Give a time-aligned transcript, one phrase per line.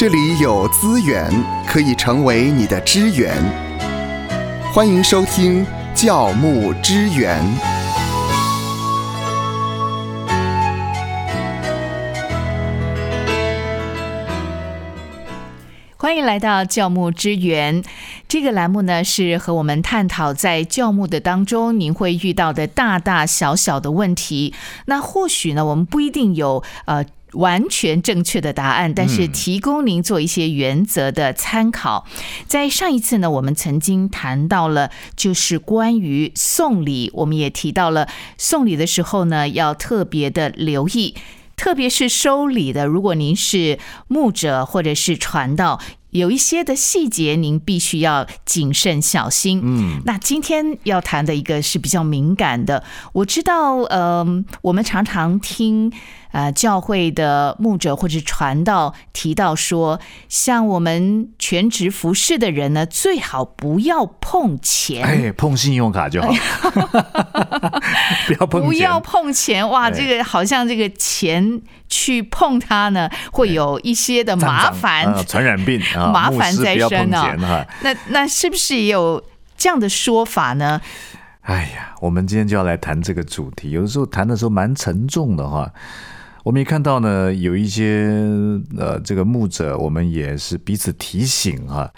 [0.00, 1.30] 这里有资源
[1.66, 3.36] 可以成为你的支援。
[4.72, 7.38] 欢迎收听教牧支援。
[15.98, 17.84] 欢迎来到教牧支援
[18.26, 24.54] 这个栏目呢，是和我们探讨在教牧的当中您会遇到的大大小小的问题。
[24.86, 32.06] 那或许呢，我们不一定有呃完全正确的答案，但是提供您做一些原则的参考。
[32.46, 41.14] 在上一次呢，我们曾经谈到了就是关于送礼，我们也提到了送礼的时候呢，要特别的留意。
[41.56, 45.78] 特别是收礼的，如果您是牧者或者是传道，
[46.10, 49.60] 有一些的细节您必须要谨慎小心。
[49.62, 55.92] 嗯，那今天要谈的一个是比较敏感的，我知道，嗯，我们常常听。
[56.32, 66.28] 呃，教会的牧者或者传道提到说，像我们全职服侍的人呢，最好不要碰钱，哎，碰信用卡就好，
[68.30, 69.68] 不要碰，不要碰钱。
[69.68, 77.66] 哇，这个好像这个钱去碰它呢，会有一些的麻烦，传染病 啊，麻烦在身啊。
[77.82, 79.22] 那那是不是也有
[79.56, 80.80] 这样的说法呢？
[81.42, 85.68] 哎呀，我们今天就要来谈这个主题，有的时候谈的时候蛮沉重的哈。
[86.44, 88.06] 我们也看到呢，有一些
[88.78, 91.90] 呃，这个牧者，我们也是彼此提醒啊。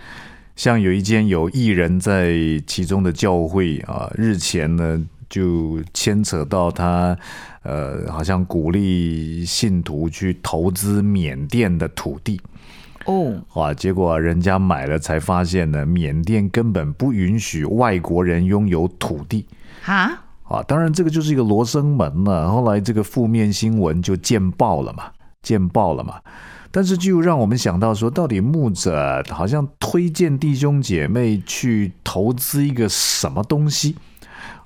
[0.56, 2.32] 像有一间有艺人在
[2.66, 5.00] 其中的教会啊，日前呢
[5.32, 7.16] 就牵扯到他，
[7.62, 12.38] 呃，好像鼓励信徒去投资缅甸的土地
[13.06, 19.46] 哦，哇，结果人家买了才发现呢，缅甸根本不允许外国人拥有土地
[19.86, 20.22] 啊。
[20.44, 22.50] 啊，当然这个就是一个罗生门了。
[22.52, 25.04] 后来这个负面新闻就见报了嘛，
[25.40, 26.20] 见报了嘛。
[26.70, 33.96] 但是就让我们想到说，到底牧者好像推荐弟兄姐妹去投资一个什么东西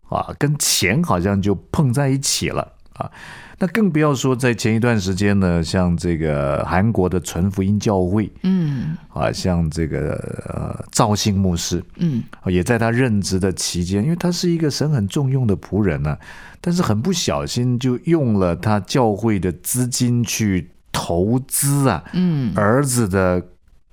[0.08, 3.10] 啊，跟钱好像就碰在一起了啊。
[3.58, 10.12] 那更不要说在前一段时间呢，像这个韩国的纯福音教会，嗯，啊，像这个
[10.46, 16.18] 呃赵信牧师，嗯，也在他任职的期间，因为他是一个神很重用的仆人呢，
[16.60, 23.42] 但是很不小心就用了他教会的资金去投资啊，嗯，儿子的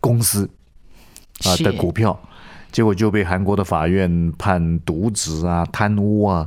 [0.02, 0.50] 公司
[1.46, 2.20] 啊的股票，
[2.74, 6.46] 结果就被韩国的法院判渎职啊、贪污啊。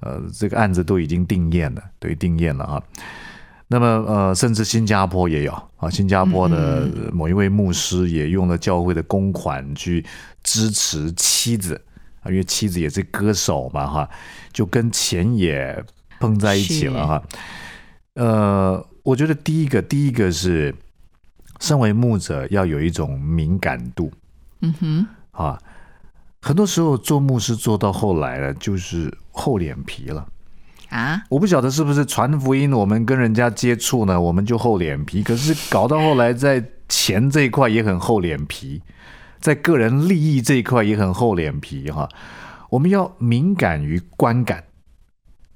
[0.00, 2.82] 呃，这个案子都已经定验了，对，定验了啊。
[3.68, 10.04] 那么，呃，甚至新加坡也有啊，新加坡的某一位牧师也用了教会的公款去
[10.42, 11.80] 支持妻子
[12.20, 14.10] 啊，因为妻子也是歌手嘛，哈，
[14.52, 15.82] 就跟钱也
[16.20, 17.22] 碰在一起了哈。
[18.16, 20.74] 呃，我觉得第一个，第一个是
[21.60, 24.12] 身为牧者要有一种敏感度，
[24.60, 25.58] 嗯哼，啊。
[26.40, 30.26] 很多时候做牧师做到后来了，就是厚脸皮了
[30.90, 31.22] 啊！
[31.30, 35.22] 我不晓得是不是传福音，我们跟人家接触呢，我们就厚脸皮。
[35.22, 38.82] 可是搞到后来，在钱这一块也很厚脸皮，
[39.40, 42.06] 在个人利益这一块也很厚脸皮哈。
[42.68, 44.64] 我们要敏感于观感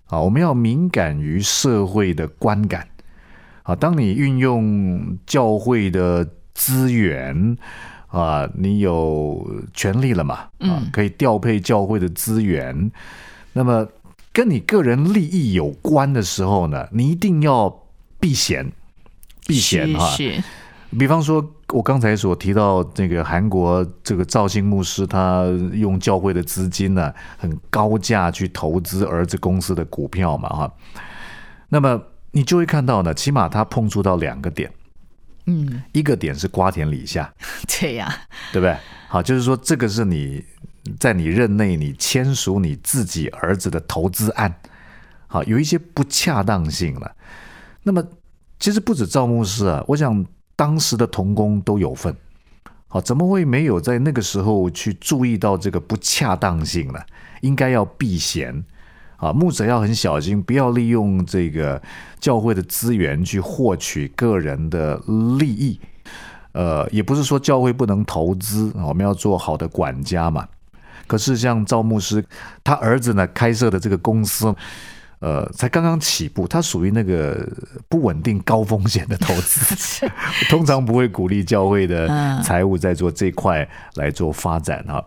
[0.07, 2.89] 啊，我们要敏感于社会的观感
[3.65, 3.77] 啊。
[3.77, 7.59] 当你运用教会的资源。
[8.09, 10.49] 啊，你有权利了嘛？
[10.59, 12.91] 啊，可以调配教会的资源。
[13.53, 13.87] 那么
[14.33, 17.83] 跟你个人利益有关的时候呢，你一定要
[18.19, 18.73] 避嫌，
[19.47, 20.09] 避嫌哈。
[20.11, 20.43] 是。
[20.99, 25.45] 比方说，我刚才所提到这个韩国这个赵兴牧师，他
[25.75, 30.73] 用教会的资金呢，很高价去投资儿子公司的股票嘛，哈。
[31.69, 34.71] 那么你就会看到呢，起码他碰触到两个点。
[35.51, 37.33] 嗯，一个点是瓜田李下，
[37.81, 38.15] 对呀，
[38.53, 38.77] 对不对？
[39.09, 40.45] 好，就是说这个是你
[41.01, 44.55] 在你任内你签署你自己儿子的投资案，
[45.27, 47.17] 好，有一些不恰当性了。
[47.83, 48.05] 那么
[48.61, 52.15] 其实不止赵牧师啊，我想当时的童工都有份，
[52.89, 57.01] 好，怎么会没有在那个时候去注意到这个不恰当性呢？
[57.41, 58.63] 应该要避嫌。
[59.19, 61.83] 啊，牧者要很小心，不要利用这个
[62.21, 64.97] 教会的资源去获取个人的
[65.41, 65.81] 利益。
[66.53, 70.47] 呃，也不是说教会不能投资，我们要做好的管家嘛。
[71.09, 72.25] 可是像赵牧师，
[72.63, 74.55] 他儿子呢开设的这个公司，
[75.19, 77.45] 呃，才刚刚起步，他属于那个
[77.89, 80.07] 不稳定、高风险的投资，
[80.49, 82.07] 通常不会鼓励教会的
[82.45, 85.05] 财务在做这块来做发展哈。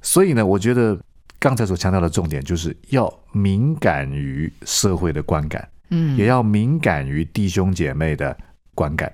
[0.00, 0.98] 所以呢，我觉得。
[1.42, 8.36] 刚才所强调的重点就是要敏感于社会的观感，嗯，也要敏感于弟兄姐妹的
[8.76, 9.12] 观感。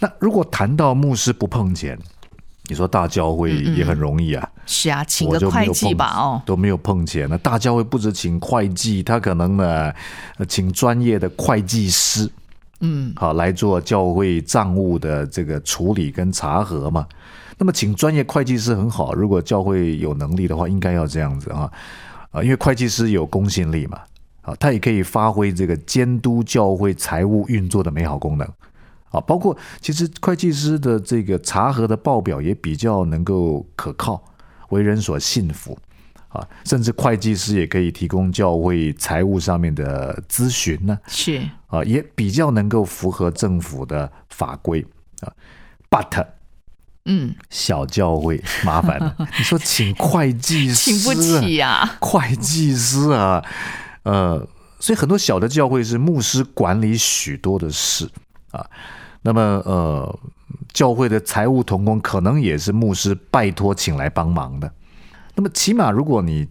[0.00, 1.96] 那如果谈到牧师不碰钱，
[2.64, 7.28] 你说大教会也很容易啊，是啊，请个会计吧，哦，都没有碰钱。
[7.30, 9.94] 那大教会不止请会计，他可能呢，
[10.38, 12.28] 呃请专业的会计师，
[12.80, 17.06] 嗯，好来做教会账务的这个处理跟查核嘛。
[17.62, 21.70] 那么请专业会计师很好，如果教会有能力的话，应该要这样子啊，
[22.32, 24.00] 啊，因为会计师有公信力嘛，
[24.40, 28.44] 啊，他也可以发挥这个监督教会财务运作的美好功能。
[29.10, 34.20] 啊，包括其实会计师的这个查核的报表也比较能够可靠，
[34.70, 35.78] 为人所信服。
[36.30, 44.84] 啊，甚至会计师也可以提供教会财务上面的咨询呢，是，啊，也比较能够符合政府的法规。
[45.20, 45.30] 啊。
[45.88, 46.26] But
[47.04, 53.44] 嗯，小教会麻烦了， 你说请会计师，请不起呀、会计师啊，
[54.04, 54.46] 呃，
[54.78, 58.08] 所以很多小的教会是牧师管理许多的事
[58.52, 58.64] 啊。
[59.22, 60.18] 那么呃，
[60.72, 64.72] 教会的财务同工可能也是牧师拜托请来帮忙的。
[65.34, 66.46] 那么起码如果你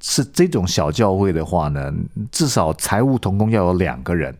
[0.00, 1.92] 是这种小教会的话呢，
[2.30, 4.34] 至少财务同工要有两个人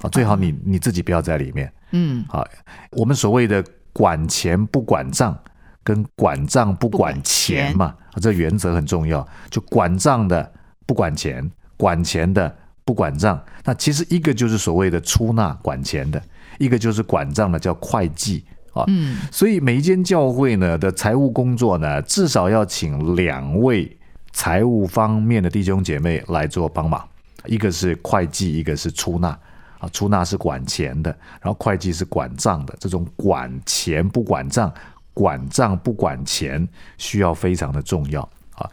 [0.00, 2.46] 啊，最好你你自己不要在里面嗯，好。
[2.90, 3.64] 我们所谓的
[3.98, 5.36] 管钱不管账，
[5.82, 9.26] 跟管账不管钱嘛，啊，这原则很重要。
[9.50, 10.52] 就管账的
[10.86, 13.42] 不管钱，管钱的不管账。
[13.64, 16.22] 那其实一个就是所谓的出纳管钱的，
[16.60, 18.84] 一个就是管账的叫会计啊。
[18.86, 23.98] 嗯，所以每一间教会呢的财务工作呢，至少要请两位
[24.30, 27.04] 财务方面的弟兄姐妹来做帮忙，
[27.46, 29.36] 一个是会计，一个是出纳。
[29.78, 31.10] 啊，出纳是管钱的，
[31.40, 32.74] 然后会计是管账的。
[32.80, 34.72] 这种管钱不管账，
[35.14, 38.20] 管账不管钱，需要非常的重要
[38.54, 38.68] 啊。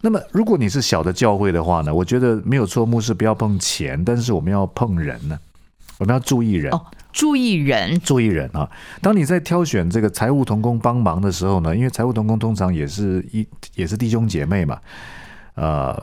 [0.00, 5.38] 那么，如果你是小的教会的话呢，我觉得没有错，牧师不要碰钱，但是我们要碰人呢，
[5.98, 6.72] 我们要注意人。
[6.72, 8.70] 哦，注意人，注意人啊！
[9.02, 13.44] 当你在挑选这个财务同工帮忙的时候呢，因为财务同工通常也是一
[13.74, 14.78] 也是弟兄姐妹嘛，
[15.54, 16.00] 呃，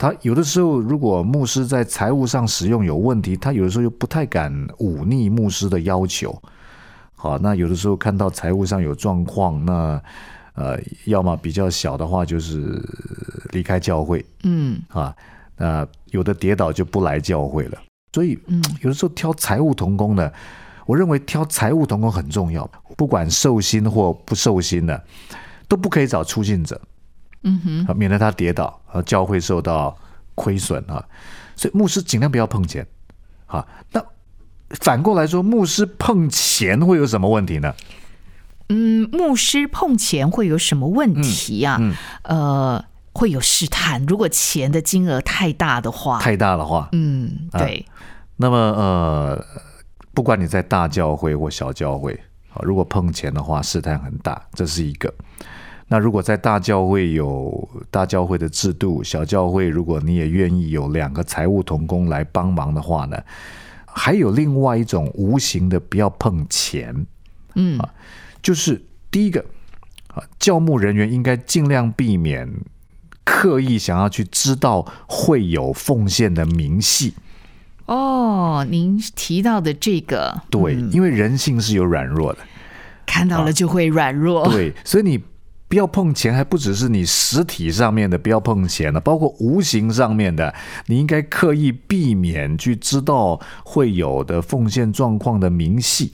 [0.00, 6.34] 他有的时候如果牧师在财务上使用有问题，他有的时候又不太敢忤逆牧师的要求。
[7.14, 10.00] 好，那有的时候看到财务上有状况，那
[10.54, 12.82] 呃，要么比较小的话就是
[13.50, 15.14] 离开教会嗯啊，
[15.58, 17.78] 那有的跌倒就不来教会了。
[18.14, 20.32] 所以嗯，有的时候挑财务同工呢，
[20.86, 25.04] 我认为挑财务同工很重要，不管受薪或不受薪的，
[25.68, 26.80] 都不可以找出信者，
[27.42, 29.96] 嗯哼，啊，免得他跌倒，啊，教会受到
[30.34, 31.04] 亏损啊。
[31.56, 32.86] 所以牧师尽量不要碰钱，
[33.46, 34.02] 啊，那
[34.70, 37.74] 反过来说，牧师碰钱会有什么问题呢？
[38.68, 41.76] 嗯，牧师碰钱会有什么问题啊？
[41.80, 47.84] 嗯呃，会有试探，如果钱的金额太大的话，太大的话，嗯，对，
[48.36, 49.44] 那么呃，
[50.14, 52.12] 不管你在大教会或小教会，
[52.54, 55.12] 啊，如果碰钱的话，试探很大，这是一个。
[55.92, 63.20] 那如果在大教会有大教会的制度，小教会如果你也愿意有两个财务同工来帮忙的话呢，
[63.86, 67.06] 还有另外一种无形的不要碰钱，
[67.56, 67.76] 嗯。
[68.40, 69.44] 就是第一个
[70.14, 72.48] 啊，教牧人员应该尽量避免
[73.24, 77.14] 刻意想要去知道会有奉献的明细。
[77.86, 80.88] 哦，您提到的这个，对，嗯。
[80.92, 82.38] 因为人性是有软弱的，
[83.04, 85.20] 看到了就会软弱，对，所以你
[85.70, 90.52] 不要碰钱，还不只是你实体上面的不要碰钱了，包括无形上面的，
[90.86, 96.12] 你应该刻意避免去知道会有的奉献状况的明细。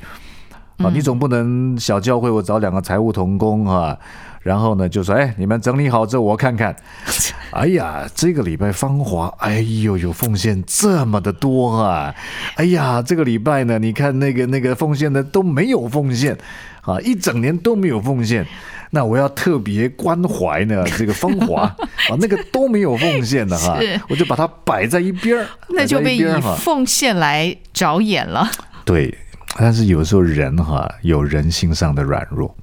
[0.76, 3.98] 啊，你总不能小教会我找两个财务同工啊，
[4.46, 6.74] 然后呢就说，哎，你们整理好之后我看看。
[7.50, 12.14] 哎呀，这个礼拜芳华，哎呦，有奉献这么的多啊！
[12.56, 16.36] 哎呀，这个礼拜呢，你看那个那个奉献的都没有奉献
[16.82, 18.46] 啊，一整年都没有奉献。
[18.90, 21.62] 那我要特别关怀呢，这个芳华
[22.10, 26.18] 啊，那个都没有奉献的哈，我就把它摆在一边儿，那就被。
[26.58, 28.46] 奉献来着眼了。
[28.84, 29.16] 对，
[29.56, 32.54] 但是有时候人哈有人性上的软弱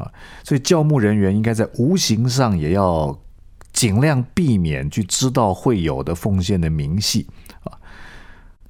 [0.00, 0.10] 啊，
[0.42, 3.16] 所以教牧人员应该在无形上也要
[3.72, 7.28] 尽量避免去知道会有的奉献的明细
[7.62, 7.78] 啊。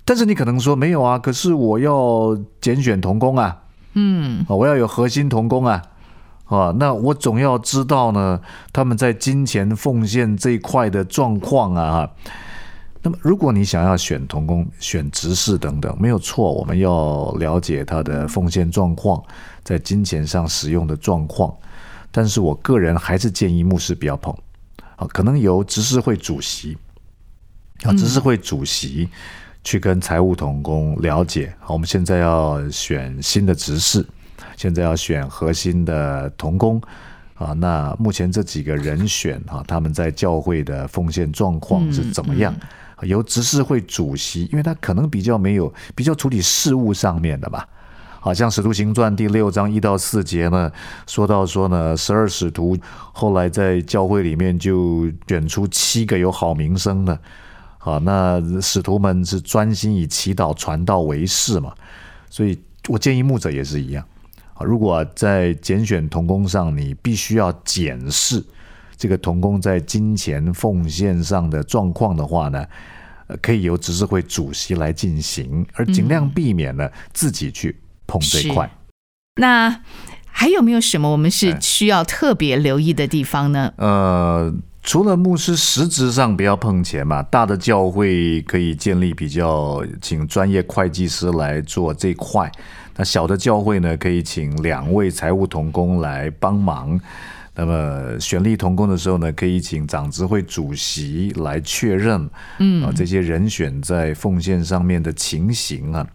[0.05, 3.63] 但是你可能说没有啊，可是我要拣选童工啊，
[3.95, 5.83] 嗯，啊，我要有核心童工啊。
[6.47, 8.41] 啊，那我总要知道呢，
[8.73, 11.93] 他们在金钱奉献这一块的状况啊。
[11.93, 12.11] 哈
[13.03, 19.23] 那么，如果你想要选童工、选执事等等，没有错，我们要了解他的奉献状况，
[19.65, 21.55] 在金钱上使用的状况。
[22.13, 24.37] 但是我个人还是建议牧师不要碰
[24.97, 26.77] 啊，可能由执事会主席
[27.85, 29.09] 啊，执事会主席
[29.65, 34.05] 去跟财务同工了解，好，我们现在要选新的执事，
[34.57, 36.79] 现在要选核心的同工
[37.35, 37.53] 啊。
[37.53, 42.55] 那目前这几个人选啊，他们在教会的奉献状况是怎么样？
[43.03, 47.67] 由执事会主席，因为他可能比较没有比较处理事务上面的吧。
[48.23, 50.71] 好像《使徒行传》第六章一到四节呢，
[51.07, 52.77] 说到说呢，十二使徒
[53.13, 57.19] 后来在教会里面就选出七个有好名声的。
[57.79, 61.73] 好，那使徒们是专心以祈祷传道为事嘛，
[62.29, 64.05] 所以我建议牧者也是一样。
[64.53, 68.45] 啊，如果在拣选童工上，你必须要检视
[69.01, 72.63] 这个童工在金钱奉献上的状况的话呢，
[73.41, 77.75] 可以由执事会主席来进行，而尽量避免呢自己去
[78.07, 78.71] 碰这块。
[79.41, 79.81] 那
[80.27, 83.73] 还有没有什么我们是需要特别留意的地方呢？
[83.79, 84.55] 呃。
[84.83, 92.51] 除了牧师实质上不要碰钱嘛，大的教会可以建立比较，请专业会计师来做这块。
[92.97, 96.99] 那小的教会呢，可以请两位财务同工来帮忙。
[97.55, 106.07] 那么选立同工的时候呢，可以请长执会主席来确认，嗯啊，这些人选在奉献上面的情形啊。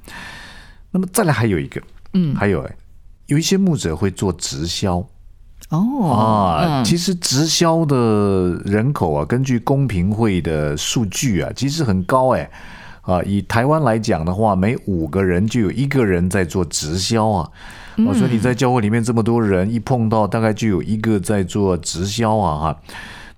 [0.91, 1.81] 那么再来还有一个，
[2.13, 2.67] 嗯，还有
[3.27, 5.05] 有一些牧者会做直销。
[5.69, 12.49] 哦啊，其实直销的人口啊，根据公平会的数据啊，其实很高哎
[13.05, 13.21] 啊。
[13.23, 17.49] 以台湾来讲的话，每五个人就有一个人在做直销啊。
[18.05, 22.81] 我说你在教会里面这么多人，一碰到大概就有一个在做直销啊哈。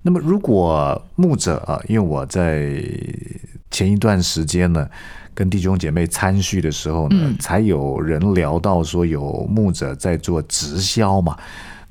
[0.02, 2.82] 那么如果牧者啊，因为我在
[3.70, 4.88] 前一段时间呢，
[5.34, 11.36] 跟弟兄姐妹参叙的时候呢，才有人聊到说有牧者在做直销嘛。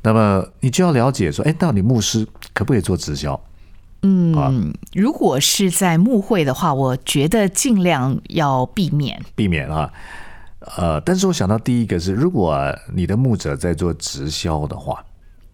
[0.01, 3.39] 那么你就要了解说，哎，到底牧师可不可以做直销？
[4.01, 9.91] 嗯，如果是在牧会的话，我觉得尽量要避免避免啊。
[10.77, 12.55] 呃，但是我想到第一个是，如果
[12.93, 15.03] 你的牧者在做直销的话，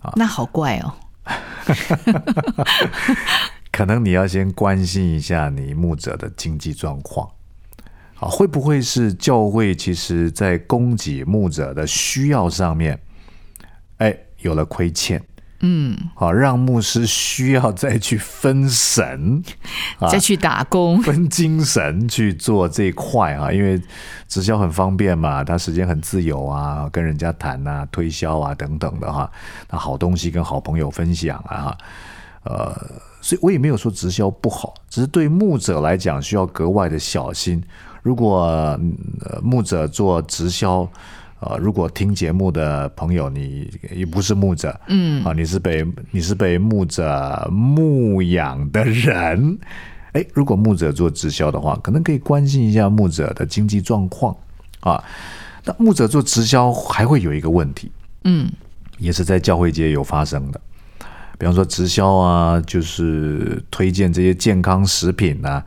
[0.01, 0.93] 啊，那好怪哦。
[3.71, 7.27] 可能你要先关心一下你牧者的经济状况
[8.19, 12.99] 啊，会不会是教会其实在供给牧者的需要上面，
[13.97, 14.17] 哎。
[14.43, 15.23] 有了亏欠，
[15.65, 19.41] 嗯，好，让牧师需要再去分神，
[20.11, 23.81] 再去打工，分精神去做这块啊，因为
[24.27, 29.31] 直销很方便嘛，他时间很自由啊，跟人家谈啊、推销啊等等的哈，
[29.69, 31.77] 那好东西跟好朋友分享啊，
[32.43, 32.75] 呃，
[33.21, 37.63] 所以我也没有说直销不好，只是对牧者来讲需要格外的小心，
[38.01, 38.77] 如果
[39.41, 40.85] 牧者做直销。
[41.45, 49.57] 呃，如果听节目的朋友，你也不是牧者，嗯，啊，你是被你是被牧者牧养的人，
[50.13, 54.35] 哎，如果牧者做直销的话，可能可以关心一下牧者的经济状况
[54.79, 55.03] 啊。
[55.65, 57.91] 那牧者做直销还会有一个问题，
[58.23, 58.49] 嗯，
[58.97, 60.61] 也是在教会界有发生的，
[61.37, 65.63] 比方说直销啊，就是推荐这些健康食品啊。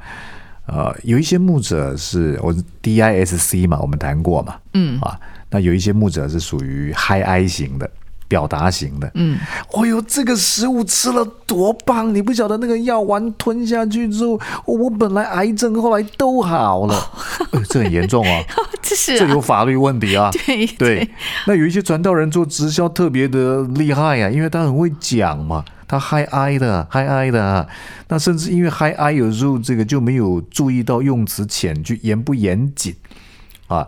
[0.66, 2.52] 呃，有一些牧者是我
[2.83, 5.16] DISC 嘛，我们谈过嘛，嗯啊，
[5.50, 7.88] 那有一些牧者是属于 High I 型的，
[8.28, 9.38] 表达型的，嗯，
[9.72, 12.12] 哦呦，这个食物吃了多棒！
[12.12, 17.10] 你不晓得那个药丸吞下去之后，我本来癌症后来都好了，
[17.68, 18.42] 这很严重啊，
[18.82, 21.08] 这是这有法律问题啊， 对对。
[21.46, 25.64] 那有一些传道人做直销特别的厉害啊，因为他很会讲嘛。
[25.88, 27.64] 他嗨哀的，嗨哀的，啊。
[28.08, 32.92] 那甚至因为嗨哀有时候这个就没有注意到用词浅句严不严谨
[33.68, 33.86] 啊，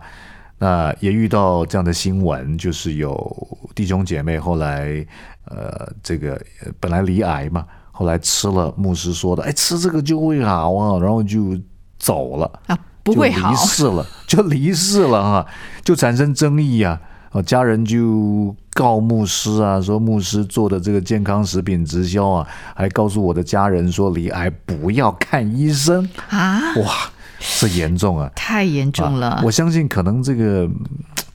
[0.59, 5.03] 那也遇到这样的新闻，就是有弟兄姐妹后来
[5.45, 6.39] 呃这个
[6.79, 11.57] 本来离癌嘛，后来吃了牧师说的，哎吃这个就会好啊，然后就
[11.97, 15.47] 走了啊，不会好，离世了， 就离世了哈，
[15.83, 17.01] 就产生争议啊。
[17.31, 26.73] 哦，家人就告牧师啊，说牧师做的这个健康食品直销啊，还告诉我的家人说，离癌不要看医生啊！
[26.77, 27.11] 哇，
[27.59, 29.41] 这严重啊，太严重了。
[29.43, 30.69] 我相信可能这个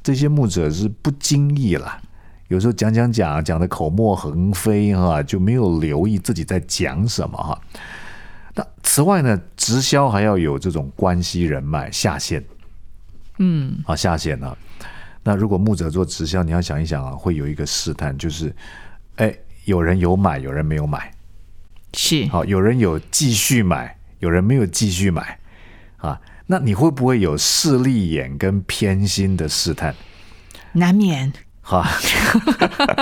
[0.03, 2.01] 这些牧者是不经意了，
[2.49, 7.61] 有时候讲讲讲讲的口沫横飞哈，就没有留意自己在讲什么哈。
[8.55, 12.45] 那此外呢，直销还要有这种关系人脉下线，
[13.39, 14.57] 嗯，啊下线啊。
[15.25, 18.55] 那如果牧者做直销，你要想一想啊，会有一个试探，就是，
[19.17, 19.35] 哎，
[19.65, 21.11] 有人有买，有人没有买，
[21.95, 22.27] 是。
[22.27, 25.39] 好，有人有继续买，有人没有继续买，
[26.05, 29.95] 啊，那你会不会有势利眼跟偏心的试探？
[30.73, 31.33] 难免，
[31.63, 31.89] 哈，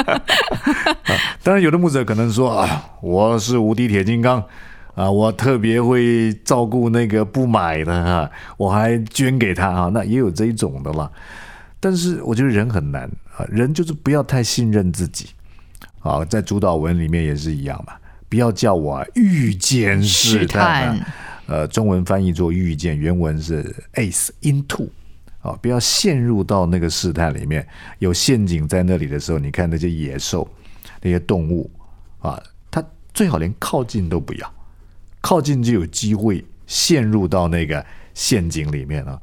[1.42, 4.40] 当然有的牧者可能说啊，我是无敌铁金刚
[4.94, 11.10] 啊，我特别会照顾那个不买的哈，我还捐给他啊，那也有这一种的啦。
[11.80, 15.30] 但是我觉得人很难啊，人就是不要太信任自己
[16.02, 17.94] 啊，在主导文里面也是一样嘛，
[18.28, 21.04] 不要叫我遇见试探，
[21.46, 24.88] 呃，中文翻译做遇见，原文是 ace into
[25.40, 27.66] 啊，不要陷入到那个试探里面，
[27.98, 30.48] 有陷阱在那里的时候，你看那些野兽、
[31.00, 31.70] 那些动物
[32.20, 32.82] 啊，它
[33.12, 34.54] 最好连靠近都不要。
[35.20, 39.20] 靠近就有机会陷入到那个陷阱里面了，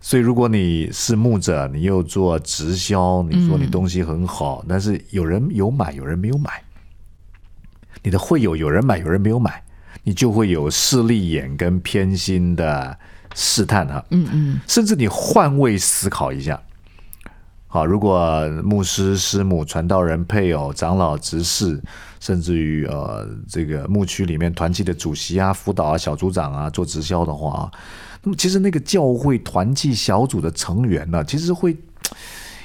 [0.00, 6.62] 所以如果你是牧者，你又做直销，你说你东西很好，但是有人有买，有人没有买，
[8.02, 9.62] 你的会有有人买，有人没有买，
[10.06, 12.96] 你就会有势利眼跟偏心的
[13.34, 16.62] 试探哈，嗯嗯，甚至你换位思考一下。
[17.66, 21.82] 好，如果牧师、师母、传道人、配偶、长老、执事，
[22.20, 27.68] 甚至于呃，这个牧区里面团契的主席啊、辅导啊、小组长啊，做直销的话，
[28.22, 31.76] 那么其实那个教会团契小组的成员呢，其实会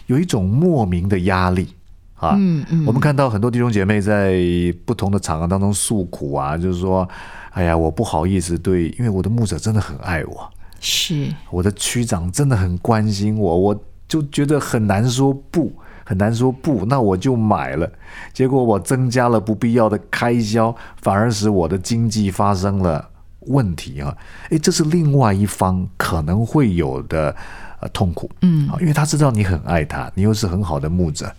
[0.05, 1.73] 有一种莫名的压力
[2.21, 2.35] 啊。
[2.37, 2.85] 嗯嗯。
[2.85, 4.39] 我们看到很多弟兄姐妹在
[4.85, 7.05] 不同的场合当中诉苦啊，就是说，
[7.49, 10.49] 哎呀，我不好意思对，因为我的牧者真的很爱我，
[10.79, 13.83] 是我的区长真的很关心我，我。
[14.11, 15.71] 就觉得很难说不，
[16.03, 17.89] 很难说不，那我就买了。
[18.33, 23.07] 结果我增加了不必要的开销，反而使我的经济发生了
[23.47, 24.13] 问题啊！
[24.49, 27.33] 诶，这是另外一方可能会有的
[27.79, 31.33] 呃痛苦，嗯，因为他知道你很爱他，你又是很好的牧者，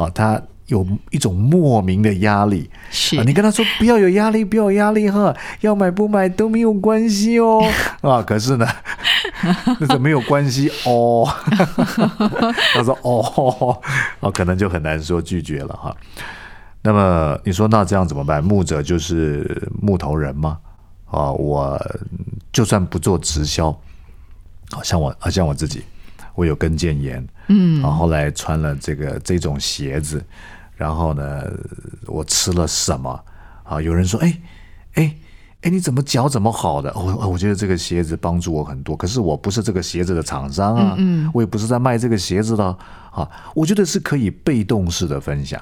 [0.00, 0.40] 好他。
[0.66, 7.60] 有一种莫名的压力，是你跟他说不要有压力，不要有压力哈，要买不买都没有关系哦，
[8.02, 8.64] 啊，可是呢，
[9.80, 11.26] 那个没有关系哦，
[12.72, 13.76] 他说哦，
[14.20, 15.96] 哦，可能就很难说拒绝了哈。
[16.82, 18.40] 那么你说那这样怎么办？
[18.42, 20.56] 牧者就是木头人吗？
[21.10, 21.76] 啊，我
[22.52, 23.76] 就算不做直销，
[24.70, 25.82] 好像我，好像我自己，
[26.40, 30.24] 我有跟腱炎，嗯，然后来穿了这个这种鞋子。
[30.74, 31.44] 然后呢，
[32.06, 33.22] 我吃了什么
[33.64, 33.82] 啊？
[33.82, 34.40] 有人说，哎，
[34.94, 35.14] 哎，
[35.60, 36.90] 哎，你怎么脚怎么好的？
[36.94, 38.96] 我我觉得这个鞋子帮助我很多。
[38.96, 42.64] 可是我不是这个鞋子的厂商啊，嗯我也不是在卖这个鞋子的
[43.10, 43.28] 啊。
[43.54, 45.60] 我觉得是可以被动式的分享，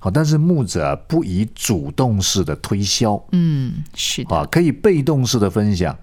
[0.00, 5.96] 好，但是牧者不以主动式的推销，嗯，是的，啊，可以被动式的分享。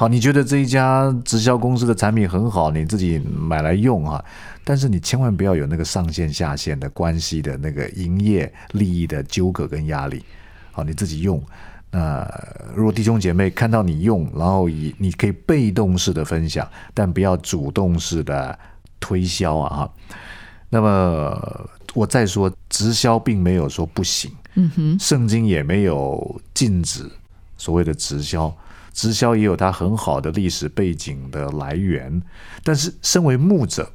[0.00, 4.24] 好，你觉得这一家直销公司的产品很好，你自己买来用啊？
[4.64, 10.24] 但是你千万不要有那个上线下线的关系的那个营业利益的纠葛跟压力。
[10.72, 11.38] 好，你自己用。
[11.90, 12.26] 那
[12.74, 18.58] 如果弟兄姐妹看到你用，然后以你可以被动式的分享，但不要主动式的
[19.00, 19.76] 推销啊！
[19.80, 19.92] 哈。
[20.70, 24.32] 那么我再说，直销并没有说不行。
[24.54, 27.04] 嗯哼，圣经也没有禁止
[27.58, 28.50] 所谓的直销。
[28.92, 32.20] 直销也有它很好的历史背景的来源，
[32.64, 33.90] 但是身为牧者，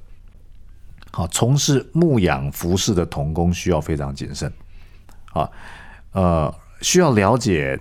[1.11, 4.51] 好从事牧养服饰的童工需要非常谨慎，
[5.33, 5.49] 啊，
[6.11, 7.79] 呃，需要了解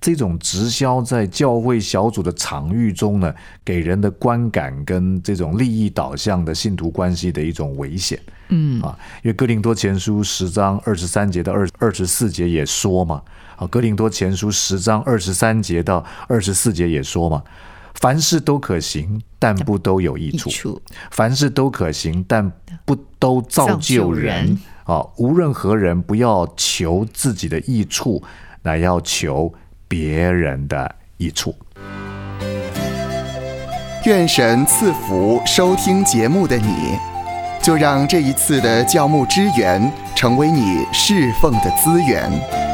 [0.00, 3.34] 这种直销在教会小组的场域中呢，
[3.64, 8.80] 给人的观感跟这种利益导向的信徒关系的一种危险，嗯。
[8.82, 13.22] 啊，因为哥林多前书十章二十三节到二二十四节也说嘛。
[13.60, 17.42] 啊，《哥林多前书》十章二十三节到二十四节也说嘛，
[17.94, 22.50] 凡事都可行，但不都有益处；凡事都可行，但
[22.86, 24.58] 不都造就人。
[24.84, 28.22] 啊，无论何人，不要求自己的益处，
[28.62, 29.52] 乃要求
[29.86, 31.54] 别人的益处。
[34.06, 36.98] 愿神赐福收听节目的你，
[37.62, 42.69] 就让这一次的教牧支援成为你侍奉的资源。